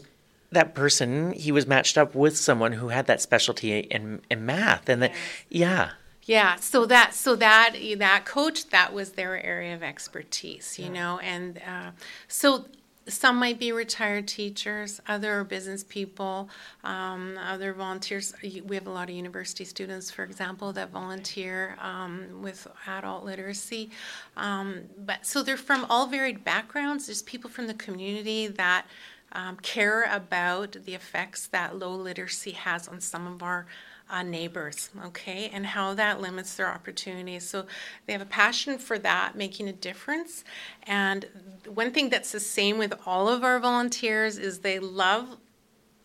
[0.51, 4.89] that person he was matched up with someone who had that specialty in in math
[4.89, 5.13] and that
[5.49, 5.91] yeah
[6.23, 10.91] yeah, so that so that that coach that was their area of expertise, you yeah.
[10.91, 11.91] know, and uh,
[12.27, 12.65] so
[13.07, 16.49] some might be retired teachers, other business people,
[16.83, 18.33] um, other volunteers.
[18.43, 23.89] We have a lot of university students, for example, that volunteer um, with adult literacy.
[24.37, 27.07] Um, but so they're from all varied backgrounds.
[27.07, 28.85] There's people from the community that
[29.31, 33.65] um, care about the effects that low literacy has on some of our
[34.11, 37.47] uh, neighbors, okay, and how that limits their opportunities.
[37.47, 37.65] So
[38.05, 40.43] they have a passion for that, making a difference.
[40.83, 41.25] And
[41.65, 45.37] one thing that's the same with all of our volunteers is they love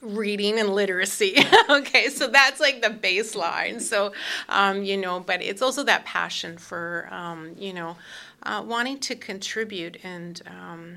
[0.01, 1.37] reading and literacy.
[1.71, 3.81] okay, so that's like the baseline.
[3.81, 4.13] So,
[4.49, 7.97] um, you know, but it's also that passion for, um, you know,
[8.45, 10.97] uh, wanting to contribute and, um,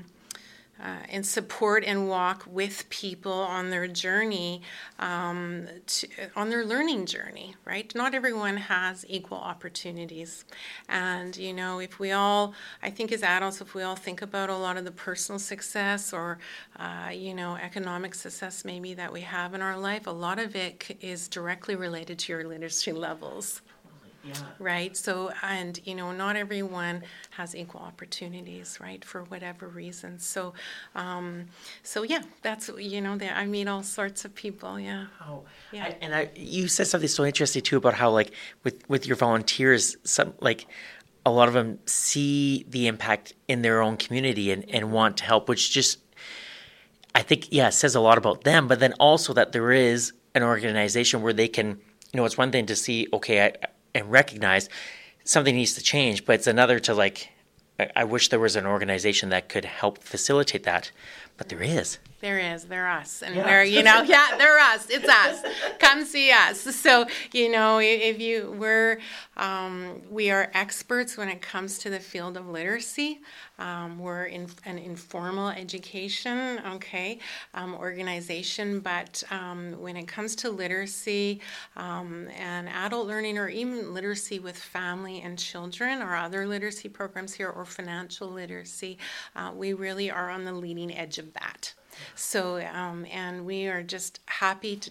[0.82, 4.62] uh, and support and walk with people on their journey,
[4.98, 7.94] um, to, on their learning journey, right?
[7.94, 10.44] Not everyone has equal opportunities.
[10.88, 14.50] And, you know, if we all, I think as adults, if we all think about
[14.50, 16.38] a lot of the personal success or,
[16.78, 20.56] uh, you know, economic success maybe that we have in our life, a lot of
[20.56, 23.62] it is directly related to your literacy levels.
[24.22, 24.34] Yeah.
[24.58, 24.96] Right.
[24.96, 30.18] So, and you know, not everyone has equal opportunities, right, for whatever reason.
[30.18, 30.52] So,
[30.94, 31.46] um,
[31.82, 34.78] so yeah, that's you know, that I meet all sorts of people.
[34.78, 35.06] Yeah.
[35.26, 35.84] Oh, yeah.
[35.84, 39.16] I, and I, you said something so interesting too about how like with with your
[39.16, 40.66] volunteers, some like
[41.24, 45.24] a lot of them see the impact in their own community and, and want to
[45.24, 45.98] help, which just
[47.14, 48.68] I think yeah says a lot about them.
[48.68, 51.80] But then also that there is an organization where they can,
[52.12, 53.52] you know, it's one thing to see okay, I
[53.94, 54.68] and recognize
[55.24, 57.30] something needs to change, but it's another to like,
[57.96, 60.90] I, wish there was an organization that could help facilitate that,
[61.40, 61.96] but there is.
[62.20, 62.64] There is.
[62.64, 63.22] They're us.
[63.22, 63.46] And yeah.
[63.46, 64.90] we're, you know, yeah, they're us.
[64.90, 65.42] It's us.
[65.78, 66.60] Come see us.
[66.60, 69.00] So, you know, if you, we're,
[69.38, 73.20] um, we are experts when it comes to the field of literacy.
[73.58, 77.18] Um, we're in an informal education, okay,
[77.52, 81.40] um, organization, but um, when it comes to literacy
[81.76, 87.34] um, and adult learning, or even literacy with family and children, or other literacy programs
[87.34, 88.96] here, or financial literacy,
[89.36, 91.74] uh, we really are on the leading edge of that.
[92.14, 94.90] So, um, and we are just happy to,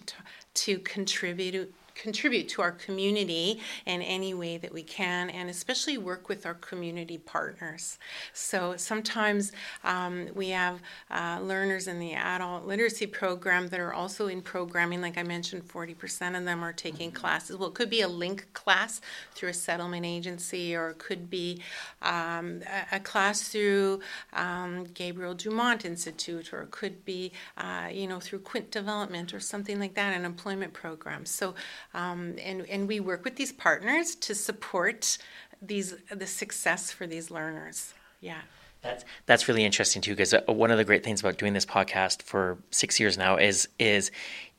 [0.54, 6.28] to contribute contribute to our community in any way that we can, and especially work
[6.28, 7.98] with our community partners.
[8.32, 9.52] So sometimes
[9.84, 15.02] um, we have uh, learners in the adult literacy program that are also in programming.
[15.02, 17.56] Like I mentioned, 40% of them are taking classes.
[17.56, 19.00] Well, it could be a LINC class
[19.34, 21.60] through a settlement agency, or it could be
[22.00, 24.00] um, a, a, class through
[24.32, 29.40] um, Gabriel Dumont Institute, or it could be, uh, you know, through Quint Development or
[29.40, 31.26] something like that, an employment program.
[31.26, 31.54] So
[31.94, 35.18] um, and, and we work with these partners to support
[35.62, 37.94] these the success for these learners.
[38.20, 38.40] Yeah.
[38.82, 41.66] That's that's really interesting too, because uh, one of the great things about doing this
[41.66, 44.10] podcast for six years now is is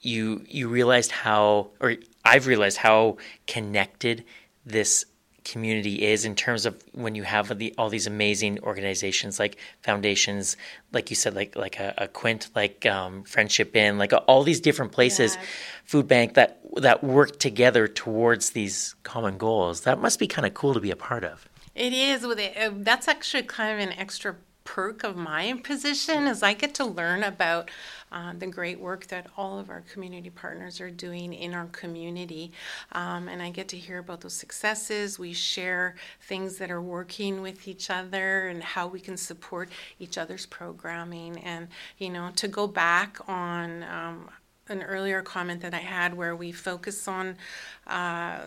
[0.02, 3.18] you you realized how, or I've realized how
[3.48, 4.24] connected
[4.64, 5.06] this
[5.44, 10.58] community is in terms of when you have the, all these amazing organizations like foundations,
[10.92, 14.60] like you said, like like a, a Quint, like um, Friendship Inn like all these
[14.60, 15.42] different places, yeah.
[15.86, 19.82] food bank that that work together towards these common goals.
[19.82, 21.48] That must be kind of cool to be a part of.
[21.76, 22.26] It is.
[22.26, 24.36] With it, uh, that's actually kind of an extra
[24.72, 27.70] perk of my position is I get to learn about
[28.10, 32.54] uh, the great work that all of our community partners are doing in our community.
[32.94, 35.20] Um, and I get to hear about those successes.
[35.20, 40.18] We share things that are working with each other and how we can support each
[40.18, 41.40] other's programming.
[41.40, 44.30] And, you know, to go back on um,
[44.70, 47.36] an earlier comment that I had where we focus on.
[47.88, 48.40] Uh,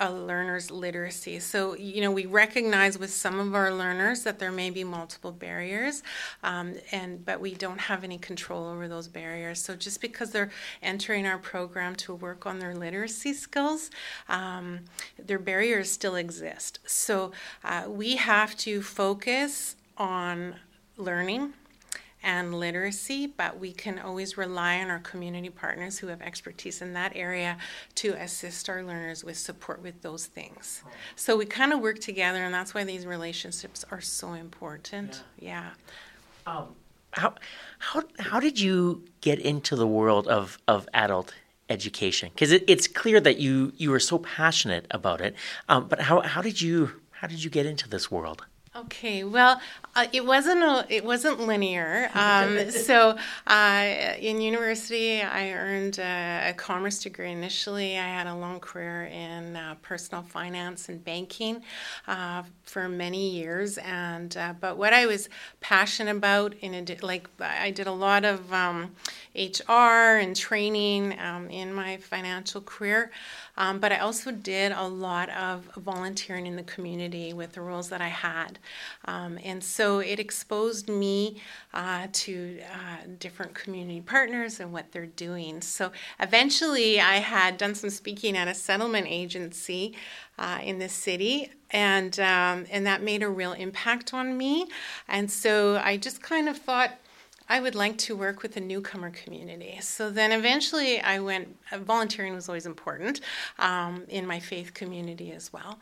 [0.00, 1.38] a learner's literacy.
[1.40, 5.30] So, you know, we recognize with some of our learners that there may be multiple
[5.30, 6.02] barriers,
[6.42, 9.62] um, and but we don't have any control over those barriers.
[9.62, 10.50] So, just because they're
[10.82, 13.90] entering our program to work on their literacy skills,
[14.28, 14.80] um,
[15.18, 16.78] their barriers still exist.
[16.86, 17.32] So,
[17.62, 20.56] uh, we have to focus on
[20.96, 21.52] learning
[22.22, 26.92] and literacy, but we can always rely on our community partners who have expertise in
[26.92, 27.56] that area
[27.96, 30.82] to assist our learners with support with those things.
[31.16, 35.22] So we kind of work together, and that's why these relationships are so important.
[35.38, 35.70] Yeah.
[36.46, 36.56] yeah.
[36.56, 36.74] Um,
[37.12, 37.34] how
[37.78, 41.34] how how did you get into the world of of adult
[41.68, 42.30] education?
[42.32, 45.34] Because it, it's clear that you you are so passionate about it.
[45.68, 48.46] Um, but how how did you how did you get into this world?
[48.84, 49.60] Okay, well,
[49.94, 52.10] uh, it wasn't a, it wasn't linear.
[52.20, 53.16] Um, so,
[53.46, 57.96] uh, in university, I earned a, a, commerce degree initially.
[57.96, 61.62] I had a long career in uh, personal finance and banking
[62.06, 65.28] uh, for many years, and uh, but what I was
[65.60, 68.94] passionate about in a, like I did a lot of um,
[69.34, 73.10] HR and training um, in my financial career.
[73.62, 77.88] Um, but I also did a lot of volunteering in the community with the roles
[77.90, 78.58] that I had.
[79.04, 81.16] Um, and so it exposed me
[81.74, 85.60] uh, to uh, different community partners and what they're doing.
[85.60, 89.94] So eventually I had done some speaking at a settlement agency
[90.38, 91.50] uh, in the city.
[91.72, 94.66] And um, and that made a real impact on me,
[95.06, 96.90] and so I just kind of thought,
[97.50, 99.78] I would like to work with the newcomer community.
[99.82, 103.20] So then eventually I went, uh, volunteering was always important
[103.58, 105.80] um, in my faith community as well.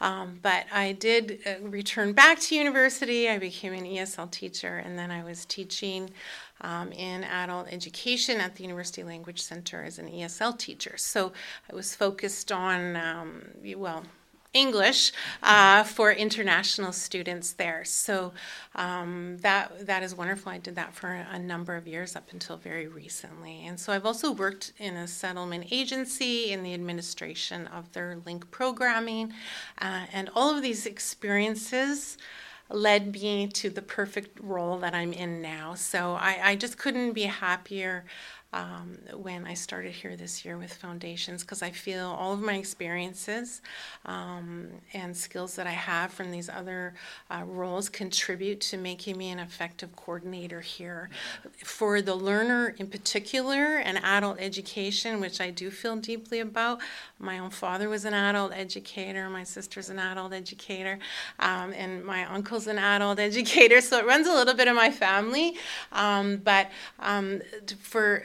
[0.00, 3.28] Um, but I did uh, return back to university.
[3.28, 6.08] I became an ESL teacher, and then I was teaching
[6.62, 10.94] um, in adult education at the University Language Center as an ESL teacher.
[10.96, 11.32] So
[11.70, 13.42] I was focused on, um,
[13.76, 14.04] well,
[14.52, 17.84] English uh, for international students there.
[17.84, 18.32] So
[18.74, 20.50] um, that that is wonderful.
[20.50, 23.64] I did that for a number of years up until very recently.
[23.66, 28.50] And so I've also worked in a settlement agency in the administration of their LINC
[28.50, 29.32] programming,
[29.80, 32.18] uh, and all of these experiences
[32.72, 35.74] led me to the perfect role that I'm in now.
[35.74, 38.04] So I, I just couldn't be happier
[38.52, 42.54] um, when I started here this year with foundations because I feel all of my
[42.54, 43.62] experiences
[44.06, 46.94] um, and skills that I have from these other
[47.30, 51.10] uh, roles contribute to making me an effective coordinator here.
[51.62, 56.80] For the learner in particular and adult education, which I do feel deeply about,
[57.20, 60.98] my own father was an adult educator, my sister's an adult educator,
[61.38, 64.90] um, and my uncle's an adult educator, so it runs a little bit in my
[64.90, 65.56] family.
[65.92, 67.42] Um, but um,
[67.78, 68.24] for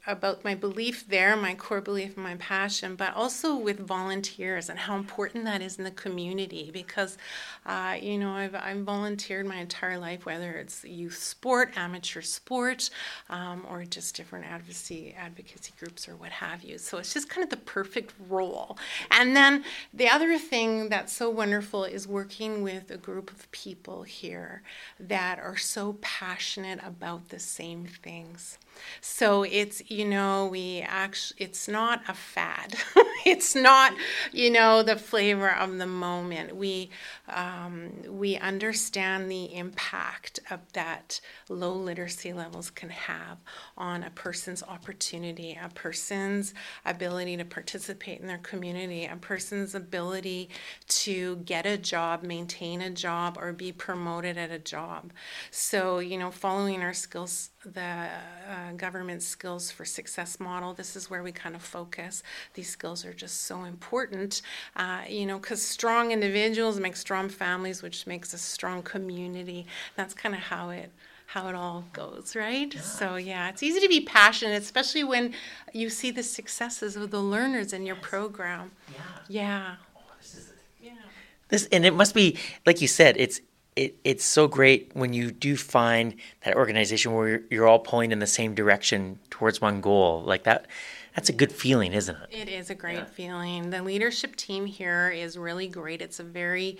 [0.07, 4.95] about my belief there, my core belief, my passion, but also with volunteers and how
[4.95, 6.71] important that is in the community.
[6.73, 7.17] Because,
[7.65, 12.89] uh, you know, I've, I've volunteered my entire life, whether it's youth sport, amateur sport,
[13.29, 16.77] um, or just different advocacy advocacy groups or what have you.
[16.77, 18.77] So it's just kind of the perfect role.
[19.11, 24.03] And then the other thing that's so wonderful is working with a group of people
[24.03, 24.63] here
[24.99, 28.57] that are so passionate about the same things.
[29.01, 32.75] So it's, you know, we actually, it's not a fad.
[33.25, 33.93] it's not,
[34.31, 36.55] you know, the flavor of the moment.
[36.55, 36.89] We,
[37.27, 43.39] um, we understand the impact of that low literacy levels can have
[43.77, 46.53] on a person's opportunity, a person's
[46.85, 50.49] ability to participate in their community, a person's ability
[50.87, 55.11] to get a job, maintain a job, or be promoted at a job.
[55.51, 58.07] So, you know, following our skills the
[58.49, 60.75] uh, government skills for success model.
[60.75, 62.21] This is where we kind of focus.
[62.53, 64.43] These skills are just so important,
[64.75, 69.65] uh, you know, because strong individuals make strong families, which makes a strong community.
[69.95, 70.91] That's kind of how it
[71.25, 72.71] how it all goes, right?
[72.71, 72.81] Yeah.
[72.81, 75.33] So yeah, it's easy to be passionate, especially when
[75.73, 78.05] you see the successes of the learners in your yes.
[78.05, 78.71] program.
[78.93, 79.01] Yeah.
[79.29, 79.75] Yeah.
[79.97, 80.59] Oh, this is it.
[80.79, 80.91] Yeah.
[81.47, 83.15] This and it must be like you said.
[83.17, 83.41] It's
[83.81, 88.11] it, it's so great when you do find that organization where you're, you're all pulling
[88.11, 90.67] in the same direction towards one goal like that
[91.15, 92.29] that's a good feeling, isn't it?
[92.31, 93.05] It is a great yeah.
[93.05, 93.69] feeling.
[93.69, 96.01] The leadership team here is really great.
[96.01, 96.77] It's a very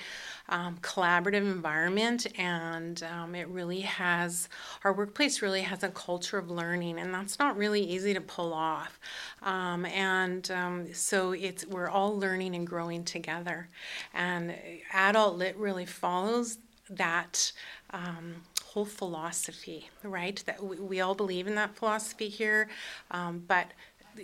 [0.47, 4.47] um, collaborative environment, and um, it really has
[4.85, 8.53] our workplace really has a culture of learning, and that's not really easy to pull
[8.53, 8.99] off.
[9.41, 13.67] Um, and um, so it's we're all learning and growing together,
[14.13, 14.55] and
[14.93, 16.57] adult lit really follows
[16.91, 17.51] that
[17.91, 20.41] um, whole philosophy, right?
[20.45, 22.69] That we, we, all believe in that philosophy here,
[23.11, 23.67] um, but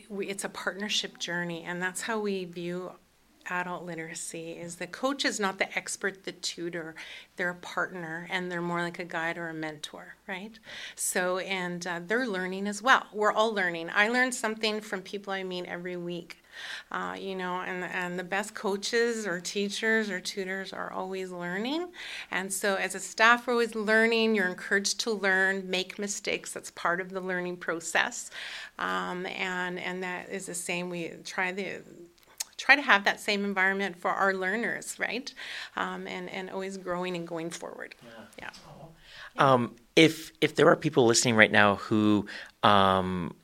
[0.10, 2.92] we, it's a partnership journey, and that's how we view
[3.50, 6.96] adult literacy is the coach is not the expert the tutor.
[7.36, 10.58] They're a partner and they're more like a guide or a mentor right?
[10.96, 13.08] So and uh, they're learning as well.
[13.14, 13.90] We're all learning.
[13.94, 16.44] I learn something from people i meet every week
[16.92, 21.88] uh, you know, and and the best coaches or teachers or tutors are always learning,
[22.32, 24.36] and so as a staff, we're always learning.
[24.36, 26.54] You're encouraged to learn, make mistakes.
[26.54, 28.30] That's part of the learning process,
[28.80, 30.90] um, and and that is the same.
[30.90, 31.82] We try the
[32.58, 35.34] try to have that same environment for our learners, right?
[35.76, 37.96] Um, and and always growing and going forward.
[38.04, 38.50] Yeah.
[39.38, 39.54] yeah.
[39.54, 42.26] Um, if if there are people listening right now who
[42.64, 43.36] um,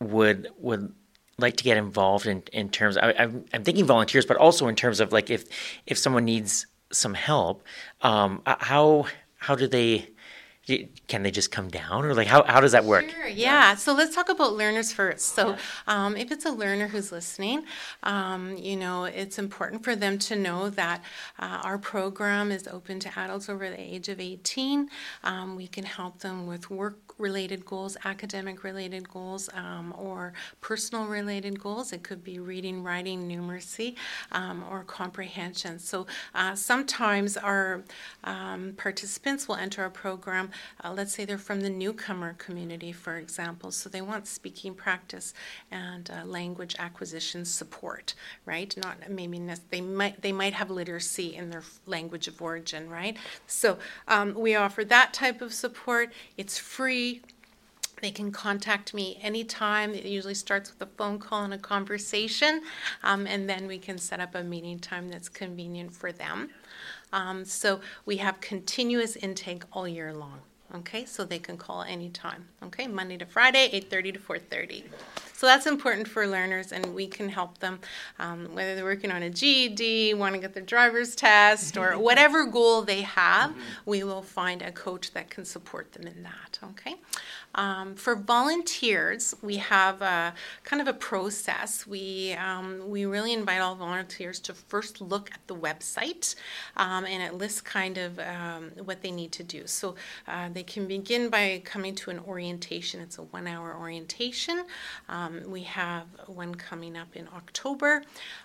[0.00, 0.92] would would
[1.38, 4.76] like to get involved in, in terms I, I'm, I'm thinking volunteers but also in
[4.76, 5.44] terms of like if
[5.86, 7.62] if someone needs some help
[8.02, 9.06] um, how
[9.36, 10.08] how do they
[11.08, 12.04] can they just come down?
[12.04, 13.08] Or like how, how does that work?
[13.08, 13.74] Sure, yeah.
[13.74, 15.34] So let's talk about learners first.
[15.34, 15.56] So
[15.86, 17.64] um, if it's a learner who's listening
[18.02, 21.02] um, you know it's important for them to know that
[21.38, 24.88] uh, our program is open to adults over the age of 18
[25.24, 31.06] um, we can help them with work related goals, academic related goals, um, or personal
[31.06, 31.92] related goals.
[31.92, 33.96] It could be reading, writing, numeracy,
[34.32, 35.78] um, or comprehension.
[35.78, 37.84] So uh, sometimes our
[38.24, 40.50] um, participants will enter our program,
[40.82, 45.34] uh, let's say they're from the newcomer community, for example, so they want speaking practice
[45.70, 48.74] and uh, language acquisition support, right?
[48.76, 49.40] Not maybe
[49.70, 53.16] they might they might have literacy in their language of origin, right?
[53.46, 53.78] So
[54.08, 56.12] um, we offer that type of support.
[56.36, 57.22] It's free
[58.02, 59.94] they can contact me anytime.
[59.94, 62.62] It usually starts with a phone call and a conversation,
[63.02, 66.50] um, and then we can set up a meeting time that's convenient for them.
[67.12, 70.40] Um, so we have continuous intake all year long.
[70.74, 72.48] Okay, so they can call anytime.
[72.64, 74.84] Okay, Monday to Friday, 8:30 to 4:30.
[75.32, 77.78] So that's important for learners, and we can help them
[78.18, 82.46] um, whether they're working on a GED, want to get their driver's test, or whatever
[82.46, 83.54] goal they have.
[83.84, 86.58] We will find a coach that can support them in that.
[86.70, 86.96] Okay.
[87.56, 91.86] Um, for volunteers, we have a, kind of a process.
[91.86, 96.34] We, um, we really invite all volunteers to first look at the website
[96.76, 99.66] um, and it lists kind of um, what they need to do.
[99.66, 99.94] So
[100.28, 103.00] uh, they can begin by coming to an orientation.
[103.00, 104.64] It's a one hour orientation.
[105.08, 108.02] Um, we have one coming up in October.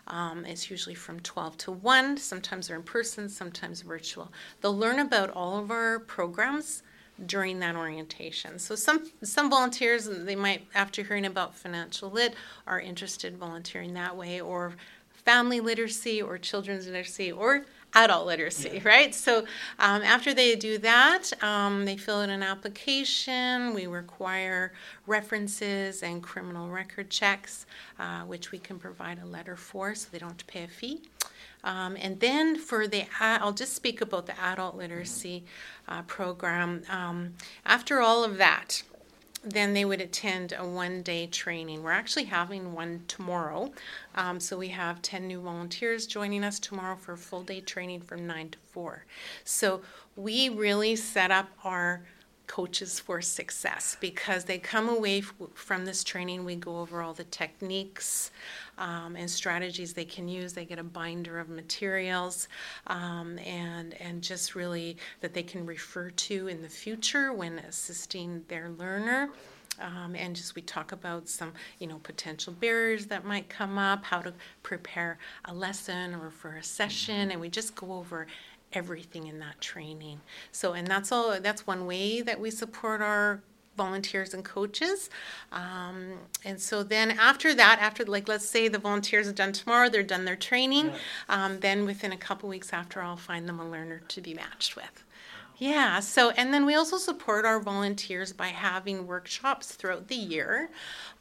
[0.07, 2.17] Um, it's usually from 12 to 1.
[2.17, 4.31] Sometimes they're in person, sometimes virtual.
[4.61, 6.83] They'll learn about all of our programs
[7.25, 8.57] during that orientation.
[8.59, 12.33] So some some volunteers they might after hearing about financial lit
[12.65, 14.73] are interested in volunteering that way or
[15.25, 18.87] family literacy or children's literacy or adult literacy, yeah.
[18.87, 19.13] right?
[19.13, 19.39] So
[19.79, 23.73] um, after they do that, um, they fill out an application.
[23.73, 24.73] We require
[25.07, 27.65] references and criminal record checks,
[27.99, 30.67] uh, which we can provide a letter for so they don't have to pay a
[30.67, 31.01] fee.
[31.63, 35.43] Um, and then for the, I'll just speak about the adult literacy
[35.87, 36.83] uh, program.
[36.89, 37.35] Um,
[37.65, 38.83] after all of that,
[39.43, 41.81] then they would attend a one day training.
[41.81, 43.71] We're actually having one tomorrow.
[44.15, 48.01] Um, so we have 10 new volunteers joining us tomorrow for a full day training
[48.01, 49.05] from 9 to 4.
[49.43, 49.81] So
[50.15, 52.03] we really set up our
[52.45, 56.43] coaches for success because they come away f- from this training.
[56.43, 58.29] We go over all the techniques
[58.81, 60.53] um, and strategies they can use.
[60.53, 62.47] They get a binder of materials
[62.87, 68.43] um, and and just really that they can refer to in the future when assisting
[68.47, 69.29] their learner.
[69.79, 74.03] Um, and just we talk about some you know potential barriers that might come up
[74.03, 78.27] how to prepare a lesson or for a session and we just go over
[78.73, 80.19] everything in that training.
[80.51, 83.41] So, and that's all, that's one way that we support our
[83.83, 85.09] volunteers and coaches.
[85.51, 85.97] Um,
[86.45, 90.11] and so then after that, after like let's say the volunteers are done tomorrow, they're
[90.15, 90.87] done their training.
[90.87, 90.97] Yeah.
[91.35, 94.75] Um, then within a couple weeks after, I'll find them a learner to be matched
[94.75, 94.95] with.
[95.61, 100.71] Yeah, so and then we also support our volunteers by having workshops throughout the year.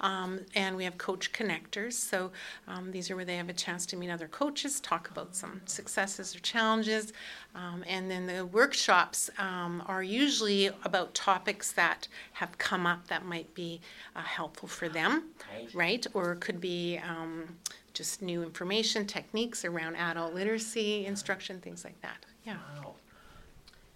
[0.00, 1.92] Um, and we have coach connectors.
[1.92, 2.30] So
[2.66, 5.60] um, these are where they have a chance to meet other coaches, talk about some
[5.66, 7.12] successes or challenges.
[7.54, 13.26] Um, and then the workshops um, are usually about topics that have come up that
[13.26, 13.82] might be
[14.16, 15.74] uh, helpful for them, Right.
[15.74, 16.06] right?
[16.14, 17.58] Or could be um,
[17.92, 22.24] just new information, techniques around adult literacy, instruction, things like that.
[22.46, 22.56] Yeah.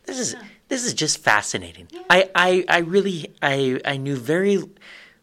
[0.04, 0.36] This is
[0.68, 1.88] this is just fascinating.
[2.10, 4.62] I, I, I really I I knew very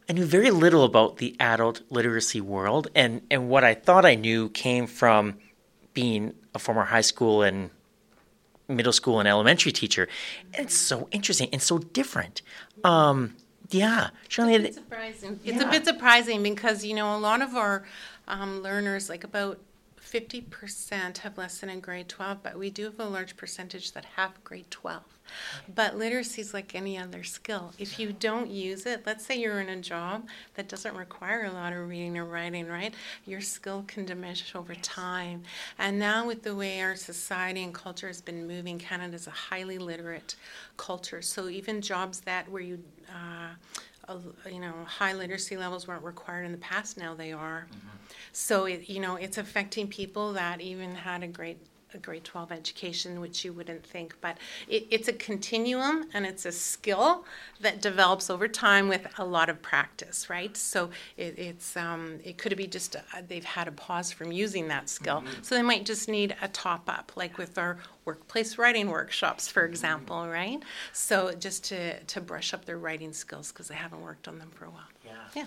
[0.09, 4.15] I knew very little about the adult literacy world and, and what I thought I
[4.15, 5.37] knew came from
[5.93, 7.69] being a former high school and
[8.67, 10.07] middle school and elementary teacher.
[10.53, 12.41] And it's so interesting and so different.
[12.83, 13.35] Um,
[13.69, 14.09] yeah.
[14.27, 15.39] Shirley, It's surprising.
[15.45, 15.67] It's Yeah.
[15.67, 17.83] a bit surprising because, you know, a lot of our
[18.27, 19.59] um, learners, like about
[20.11, 24.43] 50% have lesson in grade 12, but we do have a large percentage that have
[24.43, 25.03] grade 12.
[25.73, 27.71] But literacy is like any other skill.
[27.79, 31.51] If you don't use it, let's say you're in a job that doesn't require a
[31.51, 32.93] lot of reading or writing, right?
[33.25, 35.43] Your skill can diminish over time.
[35.79, 39.31] And now, with the way our society and culture has been moving, Canada is a
[39.31, 40.35] highly literate
[40.75, 41.21] culture.
[41.21, 43.53] So even jobs that where you uh,
[44.07, 44.19] a-
[44.51, 47.67] you know, high literacy levels weren't required in the past, now they are.
[47.69, 47.87] Mm-hmm.
[48.33, 51.59] So it, you know, it's affecting people that even had a grade,
[51.93, 54.37] a grade twelve education, which you wouldn't think, but
[54.67, 57.25] it, it's a continuum and it's a skill
[57.59, 60.55] that develops over time with a lot of practice, right?
[60.55, 64.67] So it, it's, um, it could be just, uh, they've had a pause from using
[64.69, 68.89] that skill, so they might just need a top up, like with our workplace writing
[68.89, 70.61] workshops, for example, right?
[70.93, 74.51] So just to, to brush up their writing skills because they haven't worked on them
[74.53, 74.89] for a while.
[75.05, 75.11] Yeah.
[75.35, 75.45] Yeah.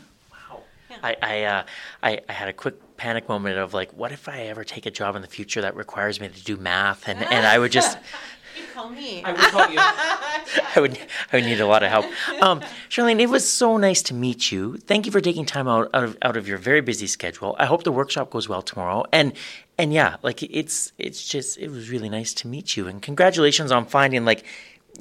[0.91, 0.97] Wow.
[0.97, 0.99] Yeah.
[1.03, 1.65] I I, uh,
[2.03, 4.91] I I had a quick panic moment of like, what if I ever take a
[4.91, 7.99] job in the future that requires me to do math, and, and I would just
[8.57, 9.23] You call me.
[9.25, 9.79] I would call you.
[10.77, 10.99] I would
[11.33, 12.07] I would need a lot of help.
[12.41, 14.77] Um, Charlene, it was so nice to meet you.
[14.77, 17.57] Thank you for taking time out, out of out of your very busy schedule.
[17.59, 19.05] I hope the workshop goes well tomorrow.
[19.13, 19.33] And
[19.77, 22.87] and yeah, like it's it's just it was really nice to meet you.
[22.87, 24.45] And congratulations on finding like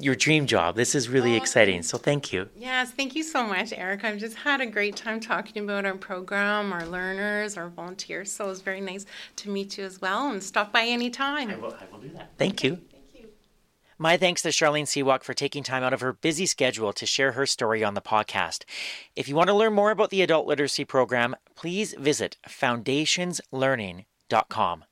[0.00, 0.76] your dream job.
[0.76, 1.82] This is really oh, exciting.
[1.82, 2.48] So thank you.
[2.56, 4.04] Yes, thank you so much, Eric.
[4.04, 8.32] I've just had a great time talking about our program, our learners, our volunteers.
[8.32, 11.50] So it was very nice to meet you as well and stop by anytime.
[11.50, 12.30] I will, I will do that.
[12.38, 12.68] Thank okay.
[12.68, 12.76] you.
[12.90, 13.28] Thank you.
[13.98, 17.32] My thanks to Charlene Siwak for taking time out of her busy schedule to share
[17.32, 18.64] her story on the podcast.
[19.14, 24.84] If you want to learn more about the adult literacy program, please visit foundationslearning.com.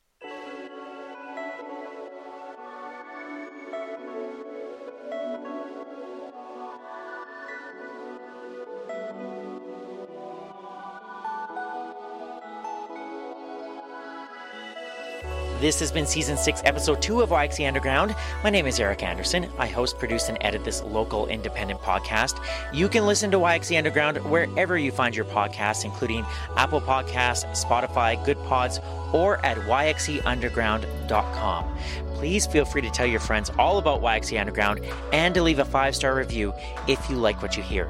[15.62, 18.16] This has been season six, episode two of YXE Underground.
[18.42, 19.48] My name is Eric Anderson.
[19.58, 22.44] I host, produce, and edit this local independent podcast.
[22.72, 28.24] You can listen to YXE Underground wherever you find your podcasts, including Apple Podcasts, Spotify,
[28.24, 28.80] Good Pods,
[29.12, 31.78] or at yxeunderground.com.
[32.14, 34.80] Please feel free to tell your friends all about YXE Underground
[35.12, 36.52] and to leave a five star review
[36.88, 37.88] if you like what you hear.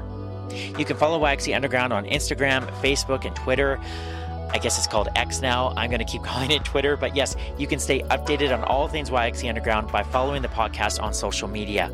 [0.77, 3.79] You can follow YXE Underground on Instagram, Facebook, and Twitter.
[4.53, 5.73] I guess it's called X now.
[5.75, 6.95] I'm going to keep calling it Twitter.
[6.95, 11.01] But yes, you can stay updated on all things YXE Underground by following the podcast
[11.01, 11.91] on social media.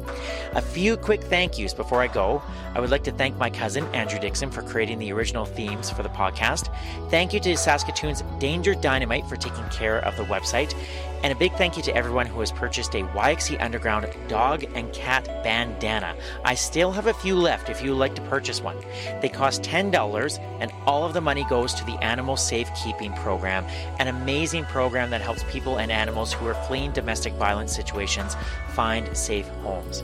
[0.53, 2.41] A few quick thank yous before I go.
[2.75, 6.03] I would like to thank my cousin, Andrew Dixon, for creating the original themes for
[6.03, 6.73] the podcast.
[7.09, 10.73] Thank you to Saskatoon's Danger Dynamite for taking care of the website.
[11.21, 14.91] And a big thank you to everyone who has purchased a YXE Underground dog and
[14.93, 16.15] cat bandana.
[16.45, 18.77] I still have a few left if you would like to purchase one.
[19.21, 23.65] They cost $10, and all of the money goes to the Animal Safekeeping Program,
[23.99, 28.35] an amazing program that helps people and animals who are fleeing domestic violence situations
[28.69, 30.03] find safe homes.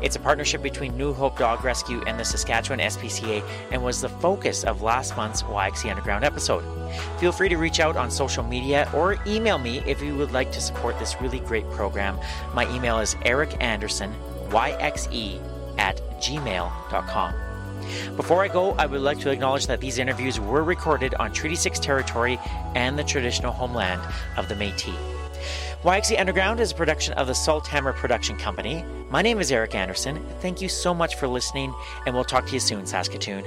[0.00, 3.42] It's a partnership between New Hope Dog Rescue and the Saskatchewan SPCA
[3.72, 6.62] and was the focus of last month's YXE Underground episode.
[7.18, 10.51] Feel free to reach out on social media or email me if you would like
[10.52, 12.18] to support this really great program.
[12.54, 14.12] My email is ericanderson,
[15.78, 17.34] at gmail.com.
[18.16, 21.56] Before I go, I would like to acknowledge that these interviews were recorded on Treaty
[21.56, 22.38] 6 territory
[22.74, 24.00] and the traditional homeland
[24.36, 24.94] of the Metis.
[25.82, 28.84] YXE Underground is a production of the Salthammer Production Company.
[29.10, 30.24] My name is Eric Anderson.
[30.40, 31.74] Thank you so much for listening,
[32.06, 33.42] and we'll talk to you soon, Saskatoon.